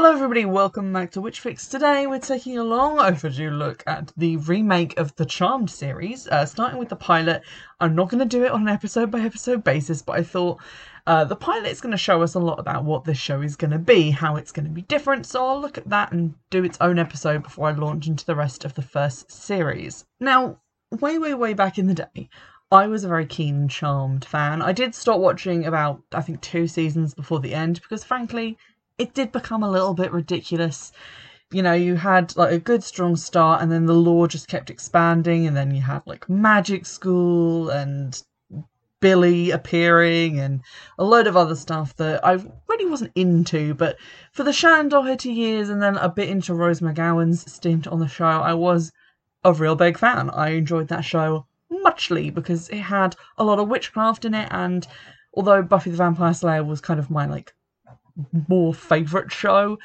[0.00, 1.68] Hello everybody, welcome back to Witchfix.
[1.68, 6.46] Today we're taking a long overdue look at the remake of the Charmed series, uh,
[6.46, 7.42] starting with the pilot.
[7.80, 10.60] I'm not going to do it on an episode by episode basis, but I thought
[11.08, 13.56] uh, the pilot is going to show us a lot about what this show is
[13.56, 16.32] going to be, how it's going to be different, so I'll look at that and
[16.50, 20.04] do its own episode before I launch into the rest of the first series.
[20.20, 20.60] Now,
[21.00, 22.28] way, way, way back in the day,
[22.70, 24.62] I was a very keen Charmed fan.
[24.62, 28.58] I did stop watching about, I think, two seasons before the end because, frankly,
[28.98, 30.92] it did become a little bit ridiculous.
[31.50, 34.70] You know, you had like a good strong start, and then the lore just kept
[34.70, 38.20] expanding, and then you had like magic school and
[39.00, 40.60] Billy appearing and
[40.98, 42.32] a load of other stuff that I
[42.68, 43.74] really wasn't into.
[43.74, 43.96] But
[44.32, 48.08] for the Shannen Doherty years and then a bit into Rose McGowan's stint on the
[48.08, 48.92] show, I was
[49.44, 50.30] a real big fan.
[50.30, 54.86] I enjoyed that show muchly because it had a lot of witchcraft in it, and
[55.32, 57.54] although Buffy the Vampire Slayer was kind of my like
[58.48, 59.78] more favourite show.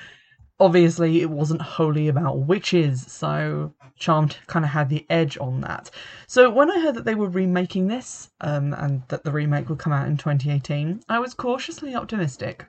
[0.59, 5.89] Obviously, it wasn't wholly about witches, so Charmed kind of had the edge on that.
[6.27, 9.79] So when I heard that they were remaking this, um, and that the remake would
[9.79, 12.65] come out in 2018, I was cautiously optimistic.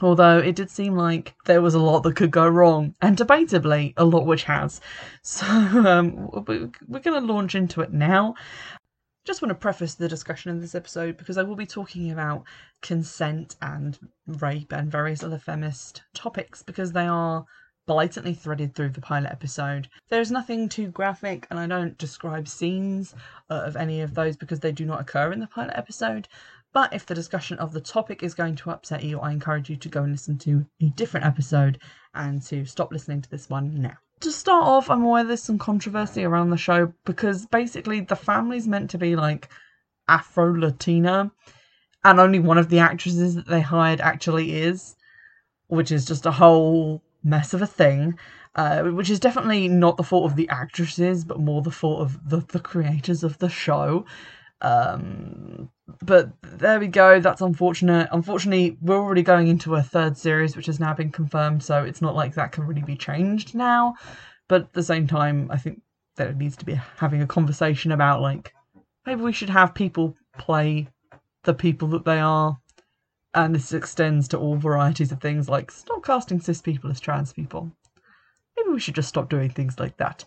[0.00, 3.94] Although it did seem like there was a lot that could go wrong, and debatably,
[3.96, 4.80] a lot which has.
[5.22, 6.28] So um,
[6.88, 8.34] we're going to launch into it now.
[9.24, 12.44] Just want to preface the discussion in this episode because I will be talking about
[12.82, 17.46] consent and rape and various other feminist topics because they are
[17.86, 19.88] blatantly threaded through the pilot episode.
[20.10, 23.14] There is nothing too graphic, and I don't describe scenes
[23.48, 26.28] uh, of any of those because they do not occur in the pilot episode.
[26.74, 29.76] But if the discussion of the topic is going to upset you, I encourage you
[29.76, 31.78] to go and listen to a different episode
[32.14, 35.58] and to stop listening to this one now to start off, I'm aware there's some
[35.58, 39.48] controversy around the show because basically the family's meant to be like
[40.08, 41.30] Afro Latina,
[42.04, 44.96] and only one of the actresses that they hired actually is,
[45.68, 48.18] which is just a whole mess of a thing.
[48.56, 52.30] Uh, which is definitely not the fault of the actresses, but more the fault of
[52.30, 54.06] the, the creators of the show.
[54.60, 55.70] Um,
[56.02, 57.20] but there we go.
[57.20, 58.08] That's unfortunate.
[58.12, 62.02] Unfortunately, we're already going into a third series, which has now been confirmed, so it's
[62.02, 63.94] not like that can really be changed now.
[64.48, 65.82] But at the same time, I think
[66.16, 68.54] that it needs to be having a conversation about like
[69.06, 70.88] maybe we should have people play
[71.44, 72.58] the people that they are,
[73.34, 75.48] and this extends to all varieties of things.
[75.48, 77.70] Like stop casting cis people as trans people.
[78.56, 80.24] Maybe we should just stop doing things like that.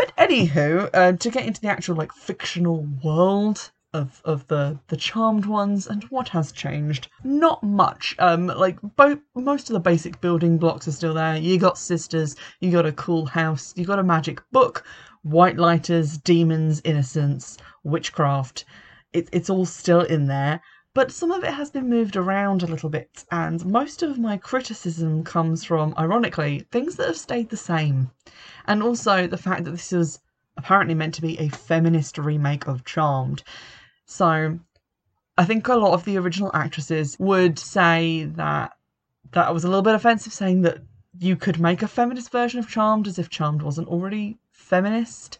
[0.00, 4.96] But anywho, uh, to get into the actual like fictional world of of the the
[4.96, 8.16] charmed ones and what has changed not much.
[8.18, 11.36] Um like both most of the basic building blocks are still there.
[11.36, 14.84] You got sisters you got a cool house you got a magic book
[15.20, 18.64] white lighters demons innocence witchcraft.
[19.12, 20.62] It, it's all still in there
[20.92, 24.36] but some of it has been moved around a little bit, and most of my
[24.36, 28.10] criticism comes from, ironically, things that have stayed the same.
[28.66, 30.20] And also the fact that this was
[30.56, 33.42] apparently meant to be a feminist remake of Charmed.
[34.06, 34.58] So
[35.38, 38.72] I think a lot of the original actresses would say that
[39.32, 40.78] that was a little bit offensive saying that
[41.18, 45.38] you could make a feminist version of Charmed as if Charmed wasn't already feminist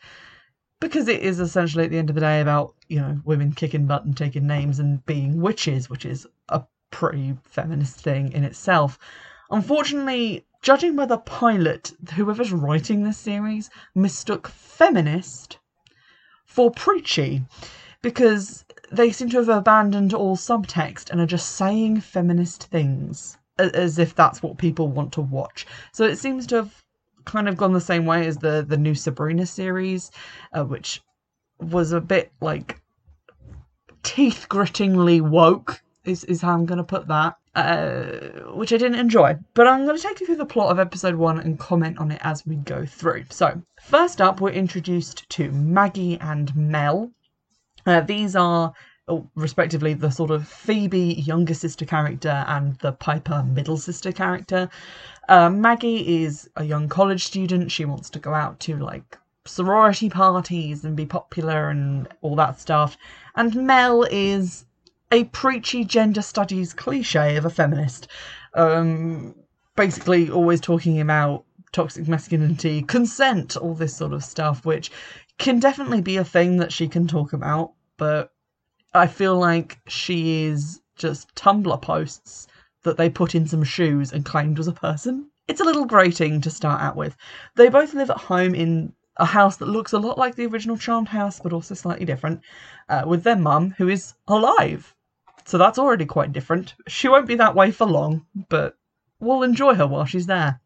[0.81, 3.87] because it is essentially at the end of the day about you know women kicking
[3.87, 8.99] butt and taking names and being witches, which is a pretty feminist thing in itself.
[9.51, 15.59] Unfortunately, judging by the pilot, whoever's writing this series mistook feminist
[16.45, 17.45] for preachy
[18.03, 23.99] because they seem to have abandoned all subtext and are just saying feminist things as
[23.99, 25.67] if that's what people want to watch.
[25.93, 26.83] So it seems to have
[27.25, 30.11] kind of gone the same way as the the new Sabrina series,
[30.53, 31.03] uh, which
[31.59, 32.81] was a bit like
[34.03, 35.83] teeth grittingly woke.
[36.05, 37.37] Is is how I'm gonna put that.
[37.57, 40.79] Uh, which I didn't enjoy, but I'm going to take you through the plot of
[40.79, 43.25] episode one and comment on it as we go through.
[43.31, 47.11] So, first up, we're introduced to Maggie and Mel.
[47.85, 48.73] Uh, these are
[49.35, 54.69] respectively the sort of Phoebe younger sister character and the Piper middle sister character.
[55.29, 57.71] Uh, Maggie is a young college student.
[57.71, 62.61] She wants to go out to like sorority parties and be popular and all that
[62.61, 62.97] stuff.
[63.35, 64.65] And Mel is
[65.13, 68.09] a preachy gender studies cliche of a feminist.
[68.55, 69.35] Um,
[69.77, 74.91] basically, always talking about toxic masculinity, consent, all this sort of stuff, which
[75.39, 77.73] can definitely be a thing that she can talk about.
[77.97, 78.33] But
[78.93, 82.47] I feel like she is just Tumblr posts
[82.83, 85.31] that they put in some shoes and claimed was a person.
[85.47, 87.17] It's a little grating to start out with.
[87.57, 90.77] They both live at home in a house that looks a lot like the original
[90.77, 92.41] Charmed house, but also slightly different,
[92.89, 94.95] uh, with their mum, who is alive.
[95.45, 96.75] So that's already quite different.
[96.89, 98.77] She won't be that way for long, but
[99.21, 100.61] we'll enjoy her while she's there.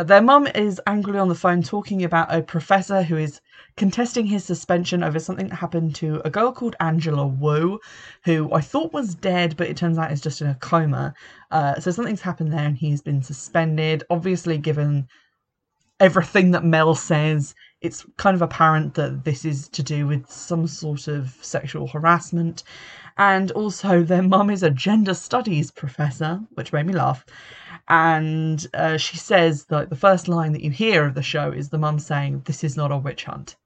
[0.00, 3.38] Uh, their mum is angrily on the phone talking about a professor who is
[3.76, 7.78] contesting his suspension over something that happened to a girl called Angela Wu,
[8.24, 11.12] who I thought was dead, but it turns out is just in a coma.
[11.50, 14.02] Uh, so something's happened there and he's been suspended.
[14.08, 15.06] Obviously, given
[16.00, 20.66] everything that Mel says, it's kind of apparent that this is to do with some
[20.66, 22.62] sort of sexual harassment.
[23.18, 27.22] And also, their mum is a gender studies professor, which made me laugh
[27.90, 31.68] and uh, she says like the first line that you hear of the show is
[31.68, 33.56] the mum saying this is not a witch hunt.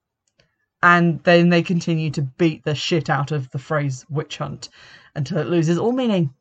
[0.82, 4.70] And then they continue to beat the shit out of the phrase witch hunt
[5.14, 6.32] until it loses all meaning.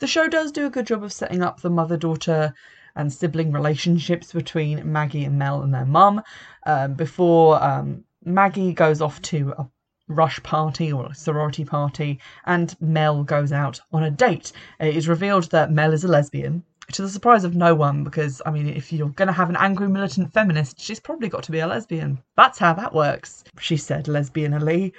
[0.00, 2.52] The show does do a good job of setting up the mother daughter
[2.96, 6.22] and sibling relationships between maggie and mel and their mum
[6.66, 9.68] um, before um, maggie goes off to a
[10.08, 14.52] rush party or a sorority party, and Mel goes out on a date.
[14.78, 16.62] It is revealed that Mel is a lesbian,
[16.92, 19.56] to the surprise of no one, because I mean, if you're going to have an
[19.56, 22.22] angry militant feminist, she's probably got to be a lesbian.
[22.36, 24.92] That's how that works, she said lesbianly.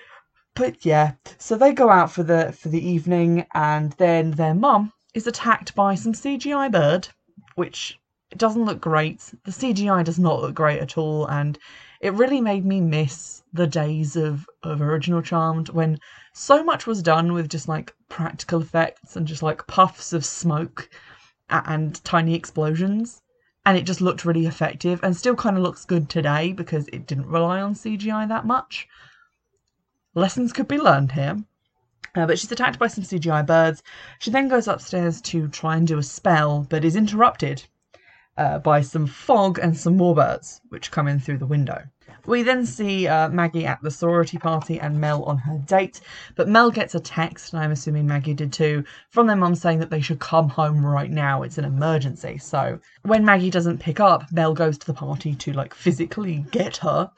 [0.53, 4.91] But yeah, so they go out for the for the evening, and then their mum
[5.13, 7.07] is attacked by some CGI bird,
[7.55, 7.99] which
[8.31, 9.21] it doesn't look great.
[9.45, 11.57] The CGI does not look great at all, and
[12.01, 15.99] it really made me miss the days of of original Charmed when
[16.33, 20.89] so much was done with just like practical effects and just like puffs of smoke
[21.49, 23.21] and tiny explosions
[23.65, 27.05] and it just looked really effective and still kind of looks good today because it
[27.05, 28.87] didn't rely on CGI that much.
[30.13, 31.43] Lessons could be learned here.
[32.15, 33.83] Uh, but she's attacked by some CGI birds.
[34.19, 37.63] She then goes upstairs to try and do a spell, but is interrupted
[38.37, 41.83] uh, by some fog and some more birds, which come in through the window.
[42.25, 46.01] We then see uh, Maggie at the sorority party and Mel on her date,
[46.35, 49.79] but Mel gets a text, and I'm assuming Maggie did too, from their mum saying
[49.79, 51.43] that they should come home right now.
[51.43, 52.37] It's an emergency.
[52.37, 56.77] So when Maggie doesn't pick up, Mel goes to the party to like physically get
[56.77, 57.09] her.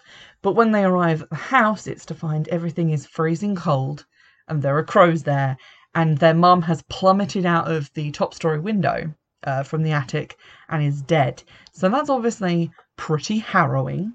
[0.41, 4.05] But when they arrive at the house, it's to find everything is freezing cold
[4.49, 5.57] and there are crows there,
[5.95, 9.13] and their mum has plummeted out of the top story window
[9.43, 10.37] uh, from the attic
[10.69, 11.43] and is dead.
[11.71, 14.13] So that's obviously pretty harrowing.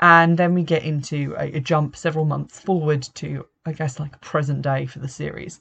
[0.00, 4.20] And then we get into a, a, jump several months forward to i guess like
[4.20, 5.60] present day for the series.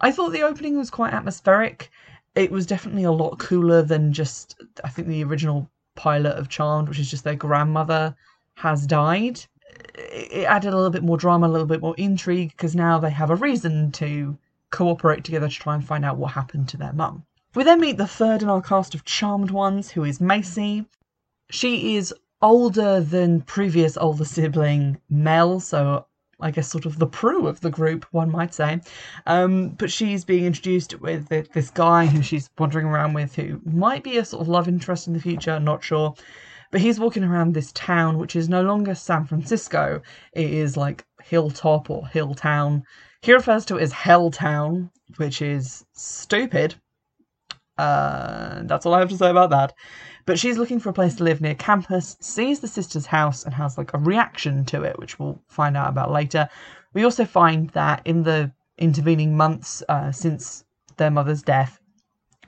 [0.00, 1.90] I thought the opening was quite atmospheric.
[2.34, 6.88] It was definitely a lot cooler than just i think the original pilot of charmed
[6.88, 8.14] which is just their grandmother
[8.56, 9.40] has died.
[9.94, 13.10] It added a little bit more drama a little bit more intrigue because now they
[13.10, 14.38] have a reason to
[14.70, 17.24] cooperate together to try and find out what happened to their mum
[17.54, 20.86] we then meet the third in our cast of charmed ones who is macy
[21.50, 22.12] she is
[22.42, 26.06] older than previous older sibling Mel, so
[26.40, 28.80] I guess sort of the Prue of the group, one might say.
[29.26, 34.02] Um, but she's being introduced with this guy who she's wandering around with, who might
[34.02, 36.14] be a sort of love interest in the future, not sure.
[36.70, 40.02] But he's walking around this town, which is no longer San Francisco.
[40.32, 42.82] It is like Hilltop or Hilltown.
[43.22, 46.74] He refers to it as Helltown, which is stupid.
[47.78, 49.74] Uh, that's all I have to say about that.
[50.26, 53.52] But she's looking for a place to live near campus, sees the sister's house, and
[53.54, 56.48] has like a reaction to it, which we'll find out about later.
[56.94, 60.64] We also find that in the intervening months uh, since
[60.96, 61.80] their mother's death,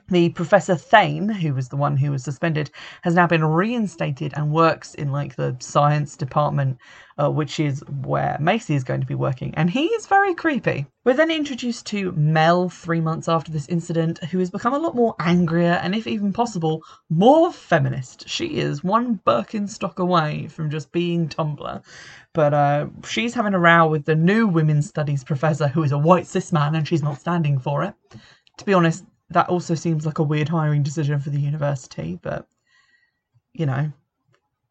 [0.09, 2.71] the Professor Thaine, who was the one who was suspended,
[3.01, 6.77] has now been reinstated and works in like the science department,
[7.17, 9.53] uh, which is where Macy is going to be working.
[9.55, 10.85] And he is very creepy.
[11.03, 14.95] We're then introduced to Mel three months after this incident, who has become a lot
[14.95, 18.29] more angrier and, if even possible, more feminist.
[18.29, 21.83] She is one Birkenstock away from just being Tumblr.
[22.33, 25.97] But uh, she's having a row with the new women's studies professor, who is a
[25.97, 27.93] white cis man, and she's not standing for it.
[28.57, 32.47] To be honest, that also seems like a weird hiring decision for the university, but
[33.53, 33.91] you know,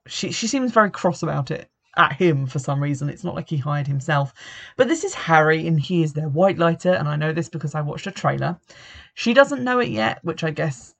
[0.06, 3.08] she she seems very cross about it at him for some reason.
[3.08, 4.32] It's not like he hired himself.
[4.76, 7.74] But this is Harry, and he is their white lighter, and I know this because
[7.74, 8.58] I watched a trailer.
[9.14, 10.94] She doesn't know it yet, which I guess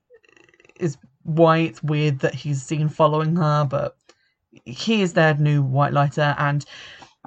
[0.79, 3.95] is why it's weird that he's seen following her, but
[4.65, 6.65] he is their new white lighter, and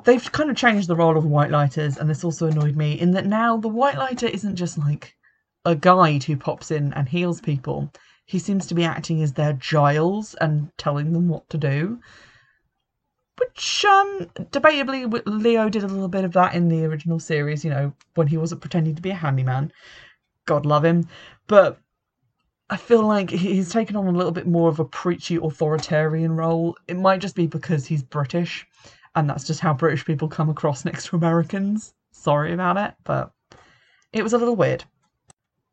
[0.04, 3.12] they've kind of changed the role of white lighters, and this also annoyed me in
[3.12, 5.16] that now the white lighter isn't just like
[5.64, 7.92] a guide who pops in and heals people.
[8.24, 12.00] He seems to be acting as their Giles and telling them what to do.
[13.38, 17.70] Which, um, debatably, Leo did a little bit of that in the original series, you
[17.70, 19.72] know, when he wasn't pretending to be a handyman.
[20.46, 21.08] God love him.
[21.46, 21.78] But
[22.68, 26.76] I feel like he's taken on a little bit more of a preachy authoritarian role.
[26.86, 28.64] It might just be because he's British,
[29.16, 31.94] and that's just how British people come across next to Americans.
[32.12, 33.32] Sorry about it, but
[34.12, 34.84] it was a little weird.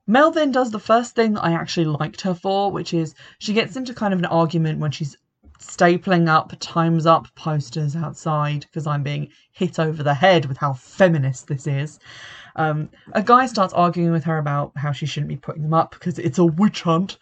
[0.10, 3.54] Mel then does the first thing that I actually liked her for, which is she
[3.54, 5.18] gets into kind of an argument when she's
[5.60, 10.74] stapling up times up posters outside because I'm being hit over the head with how
[10.74, 12.00] feminist this is.
[12.56, 15.92] Um, a guy starts arguing with her about how she shouldn't be putting them up
[15.92, 17.18] because it's a witch hunt.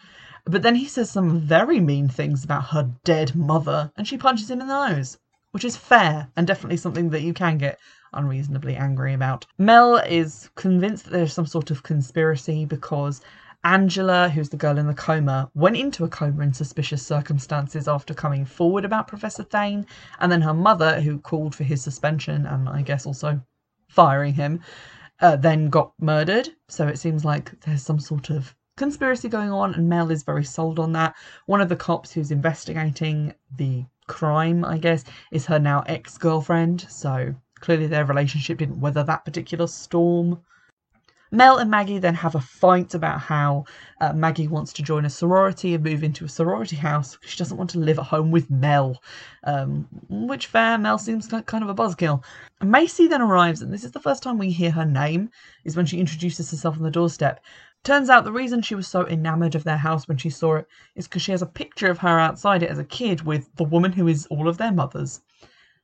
[0.46, 4.52] But then he says some very mean things about her dead mother and she punches
[4.52, 5.18] him in the nose,
[5.52, 7.80] which is fair and definitely something that you can get
[8.16, 9.46] unreasonably angry about.
[9.58, 13.22] Mel is convinced that there's some sort of conspiracy because
[13.66, 18.14] Angela, who's the girl in the coma, went into a coma in suspicious circumstances after
[18.14, 19.88] coming forward about Professor Thaine,
[20.20, 23.42] and then her mother, who called for his suspension and I guess also
[23.88, 24.60] firing him,
[25.20, 26.50] uh, then got murdered.
[26.68, 30.44] So it seems like there's some sort of conspiracy going on, and Mel is very
[30.44, 31.16] sold on that.
[31.48, 36.86] One of the cops who's investigating the crime, I guess, is her now ex girlfriend.
[36.90, 40.40] So clearly their relationship didn't weather that particular storm.
[41.32, 43.66] Mel and Maggie then have a fight about how
[44.00, 47.38] uh, Maggie wants to join a sorority and move into a sorority house because she
[47.38, 49.02] doesn't want to live at home with Mel.
[49.44, 52.24] Um, which fair, Mel seems like kind of a buzzkill.
[52.64, 55.30] Macy then arrives, and this is the first time we hear her name,
[55.66, 57.42] is when she introduces herself on the doorstep.
[57.84, 60.68] Turns out the reason she was so enamoured of their house when she saw it
[60.96, 63.64] is because she has a picture of her outside it as a kid with the
[63.64, 65.22] woman who is all of their mothers.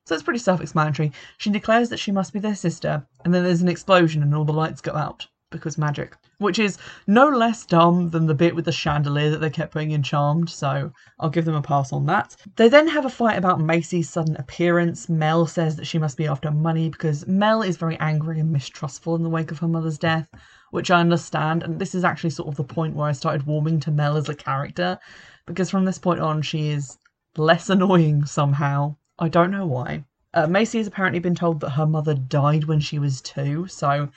[0.04, 1.12] So it's pretty self explanatory.
[1.38, 4.44] She declares that she must be their sister, and then there's an explosion and all
[4.44, 8.64] the lights go out because magic, which is no less dumb than the bit with
[8.64, 10.90] the chandelier that they kept putting in Charmed, so
[11.20, 12.34] I'll give them a pass on that.
[12.56, 15.08] They then have a fight about Macy's sudden appearance.
[15.08, 19.14] Mel says that she must be after money because Mel is very angry and mistrustful
[19.14, 20.28] in the wake of her mother's death,
[20.70, 23.78] which I understand, and this is actually sort of the point where I started warming
[23.80, 24.98] to Mel as a character,
[25.46, 26.98] because from this point on she is
[27.36, 28.96] less annoying somehow.
[29.22, 30.02] I don't know why.
[30.34, 34.08] Uh, Macy has apparently been told that her mother died when she was two, so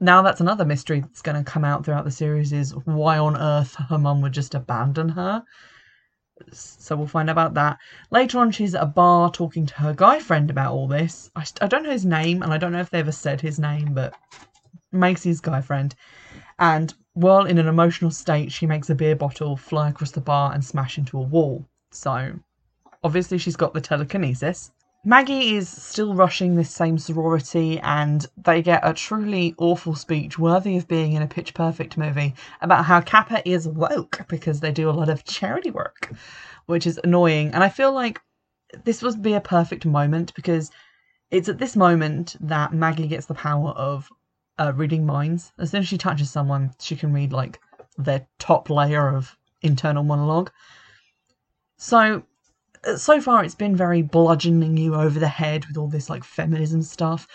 [0.00, 3.36] now that's another mystery that's going to come out throughout the series is why on
[3.36, 5.44] earth her mum would just abandon her.
[6.50, 7.78] So we'll find out about that.
[8.10, 11.30] Later on, she's at a bar talking to her guy friend about all this.
[11.36, 13.60] I, I don't know his name, and I don't know if they ever said his
[13.60, 14.14] name, but
[14.90, 15.94] Macy's guy friend.
[16.58, 20.52] And while in an emotional state, she makes a beer bottle fly across the bar
[20.52, 21.68] and smash into a wall.
[21.92, 22.32] So
[23.02, 24.70] obviously, she's got the telekinesis.
[25.04, 30.76] Maggie is still rushing this same sorority, and they get a truly awful speech worthy
[30.76, 34.90] of being in a Pitch Perfect movie about how Kappa is woke because they do
[34.90, 36.12] a lot of charity work,
[36.66, 37.50] which is annoying.
[37.54, 38.20] And I feel like
[38.84, 40.70] this would be a perfect moment because
[41.30, 44.10] it's at this moment that Maggie gets the power of
[44.58, 45.52] uh, reading minds.
[45.58, 47.58] As soon as she touches someone, she can read like
[47.96, 50.50] their top layer of internal monologue.
[51.78, 52.24] So
[52.84, 56.24] Uh, so far it's been very bludgeoning you over the head with all this like
[56.24, 57.26] feminism stuff.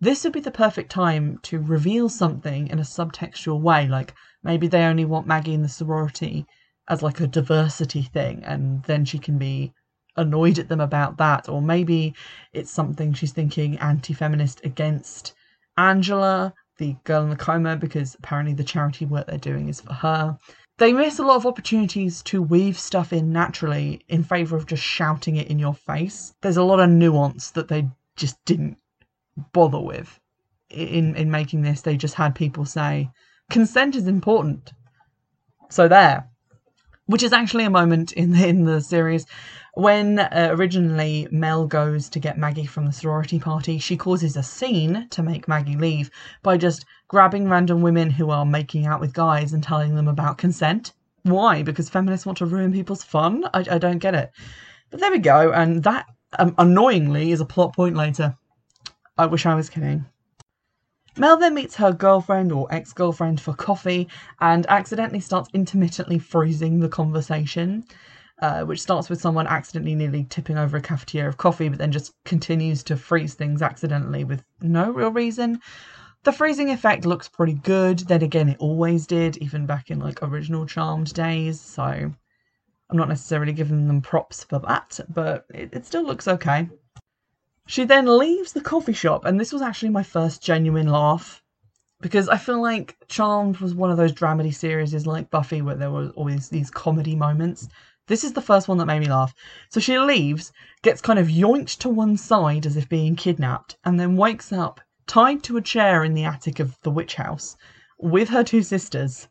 [0.00, 4.66] This would be the perfect time to reveal something in a subtextual way, like maybe
[4.66, 6.46] they only want Maggie in the sorority
[6.88, 9.72] as like a diversity thing, and then she can be
[10.16, 12.14] annoyed at them about that, or maybe
[12.52, 15.34] it's something she's thinking anti feminist against
[15.76, 19.92] Angela, the girl in the coma, because apparently the charity work they're doing is for
[19.92, 20.38] her
[20.78, 24.82] they miss a lot of opportunities to weave stuff in naturally in favor of just
[24.82, 26.34] shouting it in your face.
[26.40, 28.78] There's a lot of nuance that they just didn't
[29.52, 30.20] bother with
[30.70, 31.82] in in making this.
[31.82, 33.10] They just had people say
[33.50, 34.72] consent is important.
[35.70, 36.28] So there,
[37.06, 39.26] which is actually a moment in the, in the series
[39.74, 44.42] when uh, originally Mel goes to get Maggie from the sorority party, she causes a
[44.42, 46.10] scene to make Maggie leave
[46.42, 50.38] by just grabbing random women who are making out with guys and telling them about
[50.38, 50.92] consent.
[51.22, 51.62] Why?
[51.62, 53.44] Because feminists want to ruin people's fun?
[53.52, 54.30] I, I don't get it.
[54.90, 56.06] But there we go, and that
[56.38, 58.36] um, annoyingly is a plot point later.
[59.18, 60.04] I wish I was kidding.
[61.16, 64.08] Mel then meets her girlfriend or ex girlfriend for coffee
[64.40, 67.84] and accidentally starts intermittently freezing the conversation
[68.40, 71.92] uh, which starts with someone accidentally nearly tipping over a cafetiere of coffee, but then
[71.92, 75.60] just continues to freeze things accidentally with no real reason.
[76.24, 78.00] The freezing effect looks pretty good.
[78.00, 81.60] Then again, it always did, even back in like original Charmed days.
[81.60, 86.68] So I'm not necessarily giving them props for that, but it, it still looks okay.
[87.66, 91.42] She then leaves the coffee shop, and this was actually my first genuine laugh
[92.00, 95.90] because I feel like Charmed was one of those dramedy series like Buffy where there
[95.90, 97.66] were always these comedy moments.
[98.06, 99.34] This is the first one that made me laugh.
[99.70, 100.52] So she leaves,
[100.82, 104.82] gets kind of yoinked to one side as if being kidnapped, and then wakes up
[105.06, 107.56] tied to a chair in the attic of the witch house
[107.98, 109.26] with her two sisters.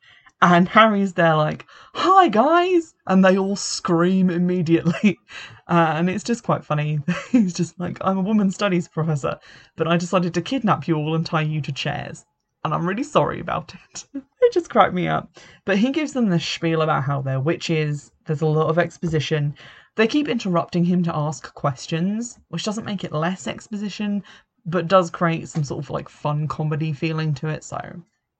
[0.45, 2.95] And Harry's there, like, hi guys!
[3.07, 5.17] And they all scream immediately.
[5.65, 6.99] Uh, and it's just quite funny.
[7.31, 9.39] He's just like, I'm a woman studies professor,
[9.77, 12.25] but I decided to kidnap you all and tie you to chairs.
[12.65, 14.05] and I'm really sorry about it.
[14.41, 15.37] it just cracked me up.
[15.63, 18.11] But he gives them the spiel about how they're witches.
[18.25, 19.55] There's a lot of exposition.
[19.95, 24.21] They keep interrupting him to ask questions, which doesn't make it less exposition,
[24.65, 27.63] but does create some sort of like fun comedy feeling to it.
[27.63, 27.79] So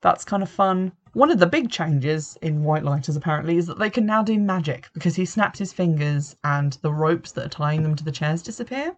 [0.04, 0.92] that's kind of fun.
[1.14, 4.38] One of the big changes in White Lighters apparently is that they can now do
[4.38, 8.12] magic because he snaps his fingers and the ropes that are tying them to the
[8.12, 8.96] chairs disappear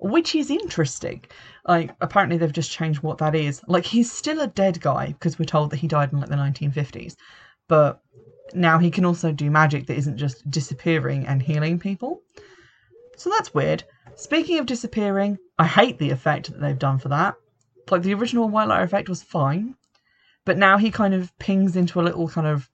[0.00, 1.22] which is interesting.
[1.68, 3.60] Like, apparently they've just changed what that is.
[3.66, 6.36] Like, he's still a dead guy because we're told that he died in like the
[6.36, 7.16] 1950s,
[7.68, 8.02] but
[8.54, 12.22] now he can also do magic that isn't just disappearing and healing people.
[13.16, 13.84] So that's weird.
[14.16, 17.34] Speaking of disappearing, I hate the effect that they've done for that.
[17.90, 19.74] Like, the original White Lighter effect was fine,
[20.44, 22.70] but now he kind of pings into a little kind of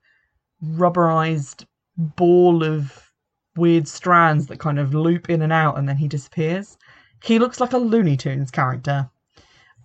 [0.63, 1.65] rubberized
[1.97, 3.11] ball of
[3.55, 6.77] weird strands that kind of loop in and out and then he disappears.
[7.23, 9.09] He looks like a Looney Tunes character.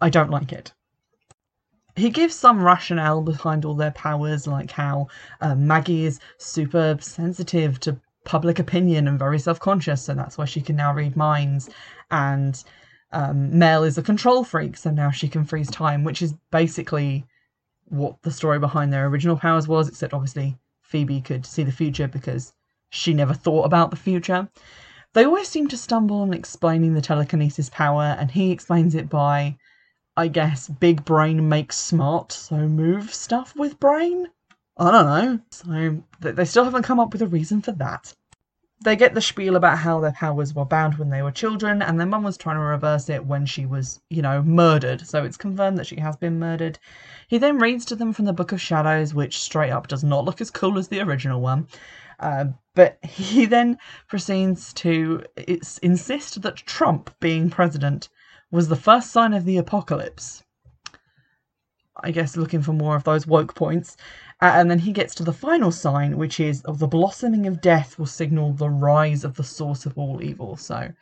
[0.01, 0.73] I don't like it.
[1.97, 5.09] He gives some rationale behind all their powers, like how
[5.41, 10.47] uh, Maggie is super sensitive to public opinion and very self conscious, so that's why
[10.47, 11.69] she can now read minds.
[12.11, 12.63] And
[13.13, 17.27] um, Mel is a control freak, so now she can freeze time, which is basically
[17.93, 22.09] what the story behind their original powers was, except obviously Phoebe could see the future
[22.09, 22.55] because
[22.89, 24.49] she never thought about the future.
[25.13, 29.59] They always seem to stumble on explaining the telekinesis power, and he explains it by,
[30.17, 34.29] I guess, big brain makes smart, so move stuff with brain?
[34.79, 35.41] I don't know.
[35.51, 38.15] So they still haven't come up with a reason for that.
[38.83, 41.99] They get the spiel about how their powers were bound when they were children, and
[41.99, 45.07] their mum was trying to reverse it when she was, you know, murdered.
[45.07, 46.79] So it's confirmed that she has been murdered.
[47.29, 50.25] He then reads to them from the Book of Shadows, which straight up does not
[50.25, 51.69] look as cool as the original one.
[52.19, 55.25] Uh, but he then proceeds to
[55.83, 58.09] insist that Trump being president
[58.51, 60.43] was the first sign of the apocalypse.
[62.03, 63.97] I guess looking for more of those woke points.
[64.43, 67.61] Uh, and then he gets to the final sign, which is of the blossoming of
[67.61, 70.57] death will signal the rise of the source of all evil.
[70.57, 70.93] So,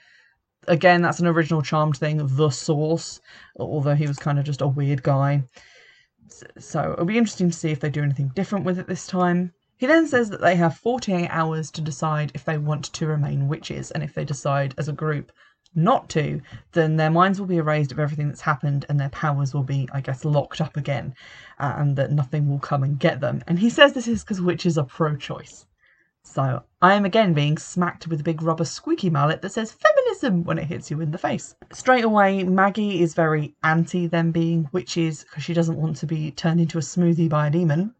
[0.68, 3.18] again, that's an original charmed thing, the source,
[3.56, 5.44] although he was kind of just a weird guy.
[6.58, 9.54] So, it'll be interesting to see if they do anything different with it this time.
[9.78, 13.48] He then says that they have 48 hours to decide if they want to remain
[13.48, 15.32] witches, and if they decide as a group
[15.74, 16.40] not to,
[16.72, 19.88] then their minds will be erased of everything that's happened and their powers will be,
[19.92, 21.14] I guess, locked up again,
[21.58, 23.42] uh, and that nothing will come and get them.
[23.46, 25.66] And he says this is because witches are pro choice.
[26.22, 30.44] So I am again being smacked with a big rubber squeaky mallet that says feminism
[30.44, 31.54] when it hits you in the face.
[31.72, 36.30] Straight away, Maggie is very anti them being witches because she doesn't want to be
[36.30, 37.94] turned into a smoothie by a demon.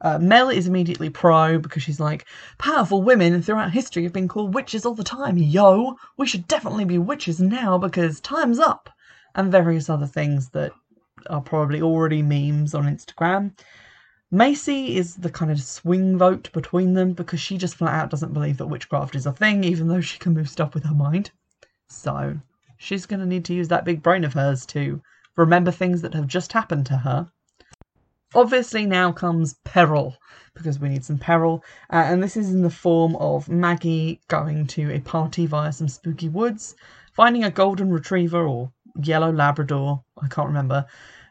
[0.00, 2.26] Uh, Mel is immediately pro because she's like,
[2.58, 5.38] powerful women throughout history have been called witches all the time.
[5.38, 8.90] Yo, we should definitely be witches now because time's up.
[9.34, 10.72] And various other things that
[11.30, 13.52] are probably already memes on Instagram.
[14.30, 18.34] Macy is the kind of swing vote between them because she just flat out doesn't
[18.34, 21.30] believe that witchcraft is a thing, even though she can move stuff with her mind.
[21.88, 22.36] So
[22.76, 25.00] she's going to need to use that big brain of hers to
[25.36, 27.30] remember things that have just happened to her
[28.36, 30.14] Obviously, now comes peril
[30.52, 34.66] because we need some peril, uh, and this is in the form of Maggie going
[34.66, 36.74] to a party via some spooky woods,
[37.14, 38.70] finding a golden retriever or
[39.02, 40.84] yellow Labrador, I can't remember,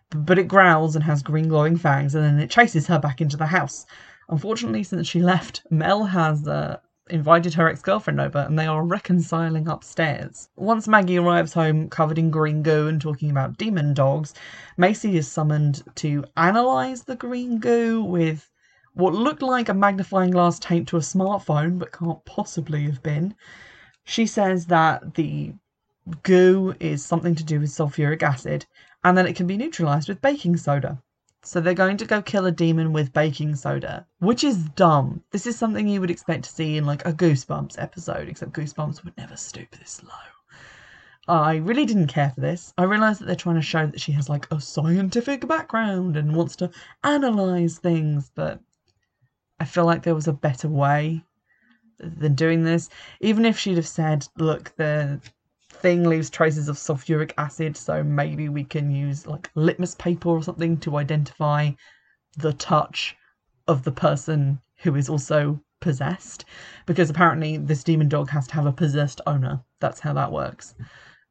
[0.09, 3.37] but it growls and has green glowing fangs, and then it chases her back into
[3.37, 3.85] the house.
[4.27, 8.83] Unfortunately, since she left, Mel has uh, invited her ex girlfriend over and they are
[8.83, 10.49] reconciling upstairs.
[10.55, 14.33] Once Maggie arrives home covered in green goo and talking about demon dogs,
[14.77, 18.49] Macy is summoned to analyse the green goo with
[18.93, 23.35] what looked like a magnifying glass taped to a smartphone but can't possibly have been.
[24.03, 25.53] She says that the
[26.23, 28.65] goo is something to do with sulfuric acid
[29.03, 31.01] and that it can be neutralised with baking soda.
[31.45, 35.21] So they're going to go kill a demon with baking soda, which is dumb.
[35.29, 39.03] This is something you would expect to see in like a Goosebumps episode, except Goosebumps
[39.03, 40.09] would never stoop this low.
[41.27, 42.73] I really didn't care for this.
[42.79, 46.35] I realised that they're trying to show that she has like a scientific background and
[46.35, 46.71] wants to
[47.03, 48.59] analyse things, but
[49.59, 51.23] I feel like there was a better way
[51.99, 52.89] than doing this.
[53.21, 55.21] Even if she'd have said, look, the
[55.75, 60.43] thing leaves traces of sulfuric acid, so maybe we can use like litmus paper or
[60.43, 61.71] something to identify
[62.37, 63.15] the touch
[63.67, 66.45] of the person who is also possessed.
[66.85, 69.63] Because apparently this demon dog has to have a possessed owner.
[69.79, 70.75] That's how that works.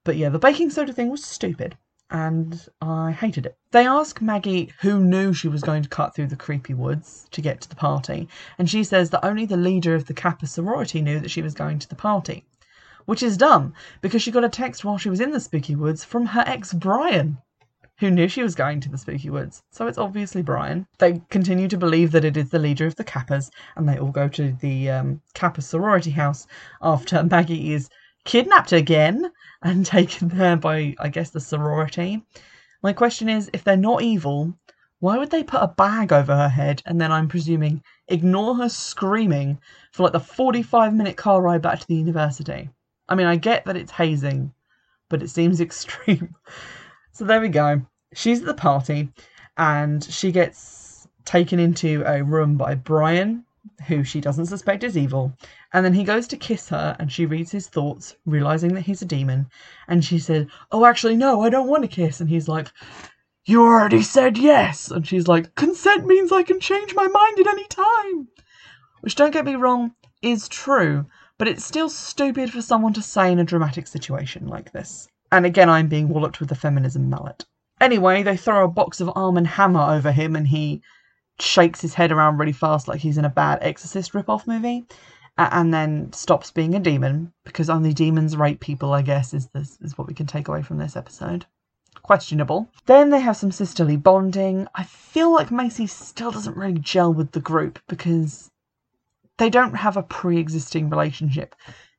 [0.05, 1.77] But yeah, the baking soda thing was stupid
[2.11, 3.57] and I hated it.
[3.73, 7.41] They ask Maggie who knew she was going to cut through the creepy woods to
[7.41, 8.29] get to the party,
[8.59, 11.55] and she says that only the leader of the Kappa sorority knew that she was
[11.55, 12.45] going to the party
[13.07, 16.05] which is dumb because she got a text while she was in the spooky woods
[16.05, 17.39] from her ex Brian,
[17.99, 20.87] who knew she was going to the spooky woods, so it's obviously Brian.
[20.99, 24.11] They continue to believe that it is the leader of the Kappas, and they all
[24.11, 26.47] go to the um, Kappa sorority house
[26.83, 27.89] after Maggie is
[28.25, 29.31] kidnapped again
[29.63, 32.25] and taken there by, I guess, the sorority.
[32.83, 34.55] My question is if they're not evil,
[34.99, 38.69] why would they put a bag over her head and then, I'm presuming, ignore her
[38.69, 39.59] screaming
[39.93, 42.71] for like the 45 minute car ride back to the university?
[43.09, 44.53] I mean, I get that it's hazing,
[45.09, 46.35] but it seems extreme.
[47.13, 47.83] So there we go.
[48.15, 49.11] She's at the party
[49.57, 53.45] and she gets taken into a room by Brian,
[53.87, 55.33] who she doesn't suspect is evil.
[55.73, 59.03] And then he goes to kiss her and she reads his thoughts, realizing that he's
[59.03, 59.47] a demon.
[59.89, 62.21] And she said, Oh, actually, no, I don't want to kiss.
[62.21, 62.71] And he's like,
[63.45, 64.91] You already said yes.
[64.91, 68.29] And she's like, Consent means I can change my mind at any time.
[69.01, 71.07] Which, don't get me wrong, is true,
[71.39, 75.09] but it's still stupid for someone to say in a dramatic situation like this.
[75.33, 77.45] And again, I'm being walloped with the feminism mallet.
[77.81, 80.81] Anyway, they throw a box of Arm and Hammer over him and he
[81.41, 84.87] shakes his head around really fast like he's in a bad Exorcist rip-off movie
[85.37, 89.77] and then stops being a demon because only demons rape people, I guess, is this
[89.81, 91.47] is what we can take away from this episode.
[92.03, 92.69] Questionable.
[92.87, 94.69] Then they have some sisterly bonding.
[94.75, 98.51] I feel like Macy still doesn't really gel with the group because
[99.39, 101.55] they don't have a pre-existing relationship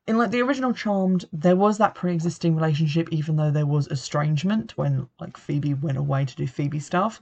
[0.06, 4.76] in like the original Charmed, there was that pre-existing relationship, even though there was estrangement
[4.76, 7.20] when like Phoebe went away to do Phoebe stuff.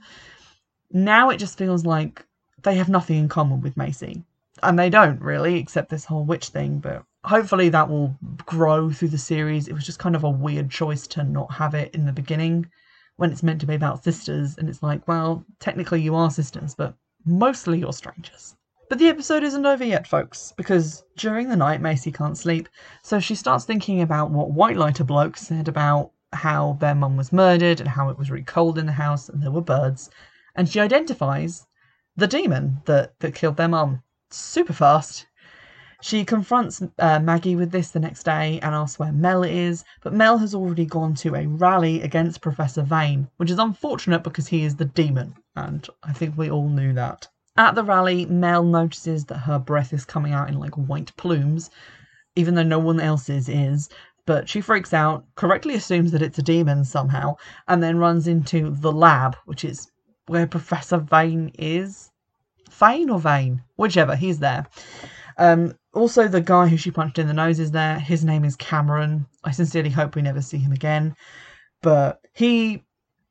[0.91, 2.25] Now it just feels like
[2.61, 4.23] they have nothing in common with Macy,
[4.61, 6.77] and they don't really, except this whole witch thing.
[6.77, 9.67] But hopefully that will grow through the series.
[9.67, 12.69] It was just kind of a weird choice to not have it in the beginning
[13.17, 16.75] when it's meant to be about sisters, and it's like, well, technically you are sisters,
[16.75, 16.93] but
[17.25, 18.55] mostly you're strangers.
[18.87, 22.69] But the episode isn't over yet, folks, because during the night Macy can't sleep,
[23.01, 27.33] so she starts thinking about what White Lighter bloke said about how their mum was
[27.33, 30.11] murdered and how it was really cold in the house and there were birds,
[30.53, 31.65] and she identifies
[32.15, 35.25] the demon that, that killed their mum super fast.
[36.01, 40.13] She confronts uh, Maggie with this the next day and asks where Mel is, but
[40.13, 44.63] Mel has already gone to a rally against Professor Vane, which is unfortunate because he
[44.63, 47.27] is the demon, and I think we all knew that.
[47.57, 51.69] At the rally, Mel notices that her breath is coming out in like white plumes,
[52.35, 53.89] even though no one else's is.
[54.25, 58.71] But she freaks out, correctly assumes that it's a demon somehow, and then runs into
[58.71, 59.89] the lab, which is
[60.27, 62.11] where Professor Vane is.
[62.71, 63.61] Vane or Vane?
[63.77, 64.67] Whichever, he's there.
[65.37, 67.99] Um, also, the guy who she punched in the nose is there.
[67.99, 69.27] His name is Cameron.
[69.45, 71.15] I sincerely hope we never see him again.
[71.81, 72.83] But he.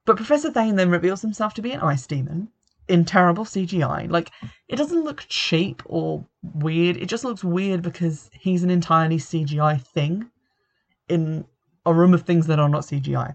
[0.06, 2.48] But Professor Vane then reveals himself to be an ice demon
[2.88, 4.10] in terrible CGI.
[4.10, 4.30] Like
[4.68, 6.96] it doesn't look cheap or weird.
[6.96, 10.30] It just looks weird because he's an entirely CGI thing
[11.08, 11.44] in
[11.86, 13.34] a room of things that are not CGI.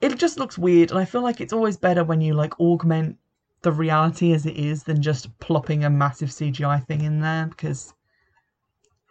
[0.00, 3.18] It just looks weird, and I feel like it's always better when you like augment
[3.62, 7.92] the reality as it is than just plopping a massive CGI thing in there because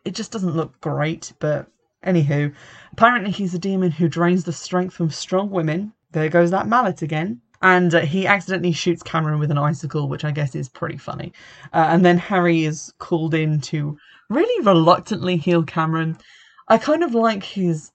[0.04, 1.34] it just doesn't look great.
[1.39, 1.67] But
[2.04, 2.54] anywho,
[2.91, 5.93] apparently he's a demon who drains the strength from strong women.
[6.12, 10.24] There goes that mallet again and uh, he accidentally shoots Cameron with an icicle, which
[10.24, 11.34] I guess is pretty funny.
[11.74, 13.98] Uh, and then Harry is called in to
[14.30, 16.17] really reluctantly heal Cameron.
[16.67, 17.91] I kind of like his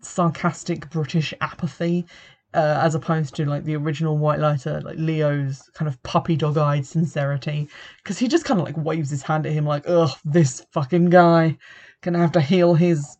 [0.00, 2.06] sarcastic British apathy.
[2.54, 6.84] Uh, as opposed to like the original White Lighter, like Leo's kind of puppy dog-eyed
[6.84, 10.66] sincerity, because he just kind of like waves his hand at him like, "Ugh, this
[10.70, 11.56] fucking guy
[12.02, 13.16] gonna have to heal his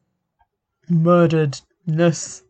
[0.91, 2.43] murderedness."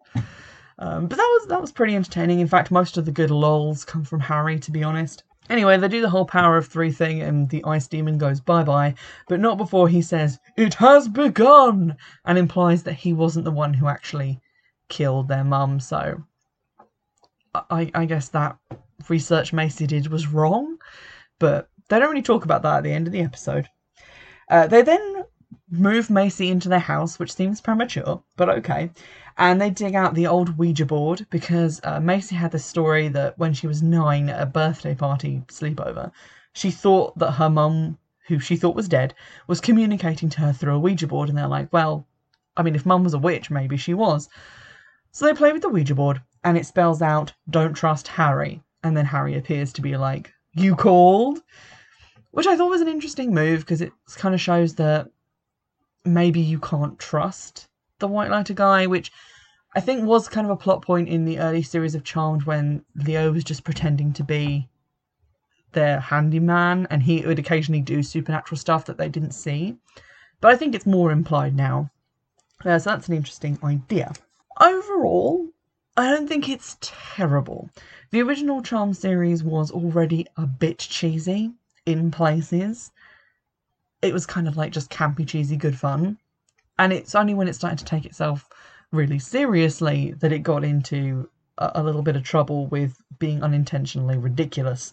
[0.83, 2.41] Um, but that was that was pretty entertaining.
[2.41, 5.23] In fact, most of the good lols come from Harry, to be honest.
[5.49, 8.65] Anyway, they do the whole power of three thing, and the ice demon goes bye
[8.65, 8.93] bye,
[9.29, 11.97] but not before he says, It has begun!
[12.25, 14.41] and implies that he wasn't the one who actually
[14.89, 16.25] killed their mum, so
[17.55, 18.59] I, I guess that
[19.09, 20.79] research Macy did was wrong,
[21.39, 23.69] but they don't really talk about that at the end of the episode.
[24.49, 25.25] Uh, they then
[25.71, 28.91] move Macy into their house, which seems premature, but okay
[29.37, 33.39] and they dig out the old Ouija board because uh, Macy had this story that
[33.39, 36.13] when she was nine at a birthday party sleepover,
[36.53, 39.15] she thought that her mum, who she thought was dead,
[39.47, 42.07] was communicating to her through a Ouija board, and they're like, well,
[42.57, 44.29] I mean, if mum was a witch, maybe she was.
[45.13, 48.63] So they play with the Ouija board, and it spells out, don't trust Harry.
[48.83, 51.41] And then Harry appears to be like, you called?
[52.33, 55.09] Which I thought was an interesting move because it kind of shows that
[56.05, 57.69] maybe you can't trust
[58.03, 59.11] the White Lighter guy, which
[59.75, 62.85] I think was kind of a plot point in the early series of Charmed when
[62.95, 64.69] Leo was just pretending to be
[65.73, 69.79] their handyman and he would occasionally do supernatural stuff that they didn't see.
[70.43, 71.91] But I think it's more implied now.
[72.65, 74.13] Uh, so that's an interesting idea.
[74.61, 75.49] Overall,
[75.97, 77.71] I don't think it's terrible.
[78.11, 81.53] The original Charm series was already a bit cheesy
[81.87, 82.91] in places.
[84.03, 86.19] It was kind of like just campy, cheesy, good fun.
[86.79, 88.49] And it's only when it started to take itself
[88.91, 94.19] really seriously that it got into a, a little bit of trouble with being unintentionally
[94.19, 94.93] ridiculous.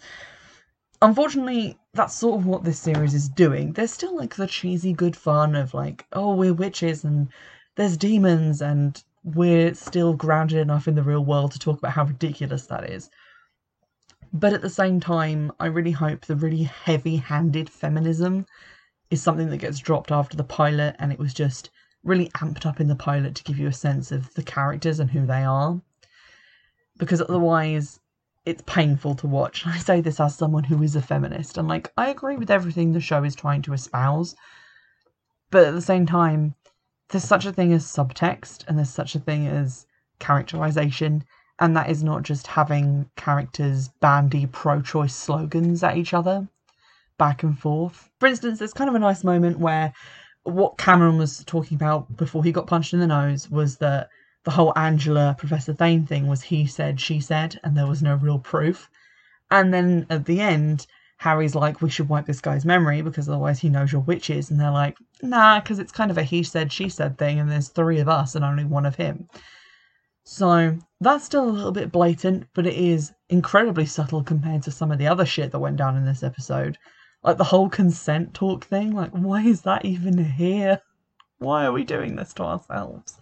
[1.01, 3.73] Unfortunately, that's sort of what this series is doing.
[3.73, 7.29] There's still like the cheesy good fun of like, oh, we're witches and
[7.75, 12.05] there's demons and we're still grounded enough in the real world to talk about how
[12.05, 13.09] ridiculous that is.
[14.31, 18.45] But at the same time, I really hope the really heavy handed feminism
[19.09, 21.69] is something that gets dropped after the pilot and it was just
[22.03, 25.11] really amped up in the pilot to give you a sense of the characters and
[25.11, 25.81] who they are.
[26.97, 27.99] Because otherwise,
[28.45, 29.65] it's painful to watch.
[29.67, 32.91] I say this as someone who is a feminist, and like, I agree with everything
[32.93, 34.35] the show is trying to espouse.
[35.51, 36.55] But at the same time,
[37.09, 39.87] there's such a thing as subtext and there's such a thing as
[40.19, 41.23] characterization
[41.59, 46.47] and that is not just having characters bandy pro-choice slogans at each other
[47.19, 49.93] back and forth for instance there's kind of a nice moment where
[50.43, 54.09] what cameron was talking about before he got punched in the nose was that
[54.45, 58.15] the whole angela professor thaine thing was he said she said and there was no
[58.15, 58.89] real proof
[59.51, 60.87] and then at the end
[61.19, 64.49] Harry's like, we should wipe this guy's memory because otherwise he knows you're witches.
[64.49, 67.51] And they're like, nah, because it's kind of a he said, she said thing, and
[67.51, 69.27] there's three of us and only one of him.
[70.23, 74.91] So that's still a little bit blatant, but it is incredibly subtle compared to some
[74.91, 76.77] of the other shit that went down in this episode.
[77.23, 78.91] Like the whole consent talk thing.
[78.91, 80.81] Like, why is that even here?
[81.37, 83.17] Why are we doing this to ourselves?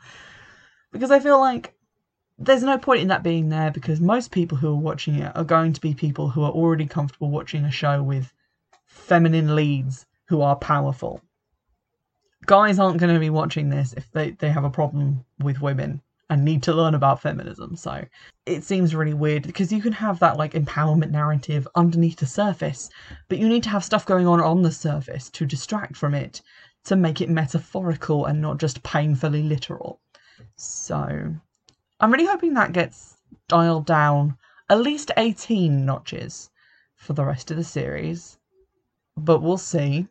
[0.92, 1.74] Because I feel like
[2.40, 5.44] there's no point in that being there because most people who are watching it are
[5.44, 8.34] going to be people who are already comfortable watching a show with
[8.86, 11.22] feminine leads who are powerful.
[12.46, 16.02] Guys aren't going to be watching this if they, they have a problem with women
[16.30, 17.76] and need to learn about feminism.
[17.76, 18.04] So
[18.46, 22.90] it seems really weird because you can have that like empowerment narrative underneath the surface,
[23.30, 26.42] but you need to have stuff going on on the surface to distract from it
[26.86, 30.00] to make it metaphorical and not just painfully literal.
[30.56, 31.36] So
[32.00, 34.38] I'm really hoping that gets dialed down
[34.70, 36.50] at least 18 notches
[36.96, 38.38] for the rest of the series,
[39.16, 40.08] but we'll see.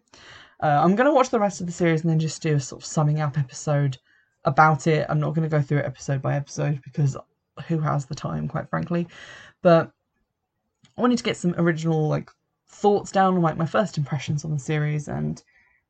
[0.63, 2.61] Uh, I'm going to watch the rest of the series and then just do a
[2.61, 3.99] sort of summing up episode
[4.47, 5.07] about it.
[5.09, 7.17] I'm not going to go through it episode by episode because
[7.69, 9.07] who has the time, quite frankly.
[9.63, 9.91] But
[10.97, 12.31] I wanted to get some original like
[12.69, 15.43] thoughts down, like my first impressions on the series, and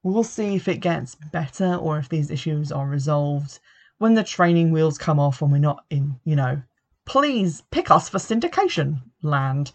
[0.03, 3.61] we'll see if it gets better or if these issues are resolved
[3.99, 6.61] when the training wheels come off and we're not in, you know,
[7.07, 9.73] please pick us for syndication land.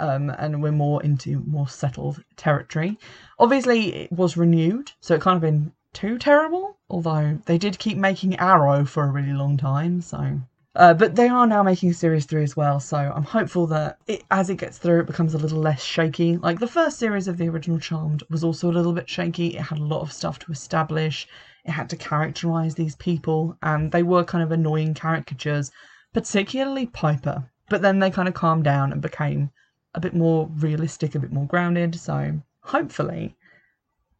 [0.00, 2.96] Um, and we're more into more settled territory.
[3.40, 6.76] Obviously, it was renewed, so it kind of been too terrible.
[6.88, 10.40] Although they did keep making Arrow for a really long time, so.
[10.76, 14.22] Uh, but they are now making series three as well, so I'm hopeful that it,
[14.30, 16.36] as it gets through, it becomes a little less shaky.
[16.36, 19.56] Like the first series of the original Charmed was also a little bit shaky.
[19.56, 21.26] It had a lot of stuff to establish
[21.68, 25.70] it had to characterize these people, and they were kind of annoying caricatures,
[26.14, 27.50] particularly Piper.
[27.68, 29.50] But then they kind of calmed down and became
[29.94, 31.94] a bit more realistic, a bit more grounded.
[31.96, 33.36] So hopefully,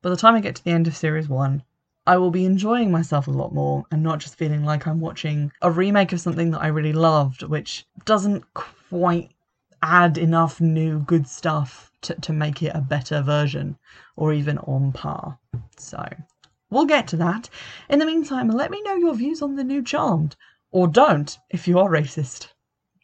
[0.02, 1.62] by the time I get to the end of series one,
[2.08, 5.52] I will be enjoying myself a lot more and not just feeling like I'm watching
[5.62, 9.30] a remake of something that I really loved, which doesn't quite
[9.82, 13.78] add enough new good stuff to, to make it a better version
[14.16, 15.38] or even on par.
[15.76, 16.02] So
[16.70, 17.48] We'll get to that.
[17.88, 20.36] In the meantime, let me know your views on the new Charmed.
[20.70, 22.48] Or don't, if you are racist.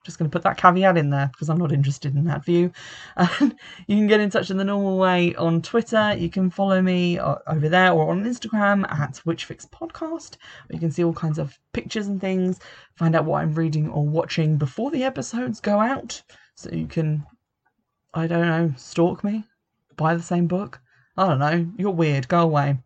[0.04, 2.70] Just going to put that caveat in there because I'm not interested in that view.
[3.16, 6.14] And you can get in touch in the normal way on Twitter.
[6.16, 10.36] You can follow me uh, over there or on Instagram at Witchfix Podcast.
[10.70, 12.60] you can see all kinds of pictures and things.
[12.96, 16.22] Find out what I'm reading or watching before the episodes go out.
[16.54, 17.24] So you can,
[18.12, 19.44] I don't know, stalk me,
[19.96, 20.80] buy the same book.
[21.16, 21.66] I don't know.
[21.78, 22.28] You're weird.
[22.28, 22.78] Go away.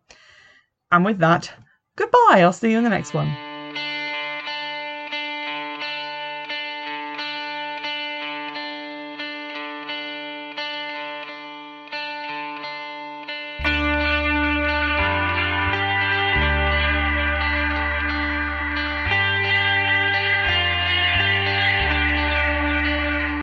[0.90, 1.50] And with that,
[1.96, 2.40] goodbye.
[2.42, 3.47] I'll see you in the next one.